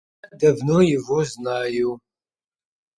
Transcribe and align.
Я 0.31 0.39
давно 0.39 0.81
его 0.81 1.23
знаю. 1.23 1.99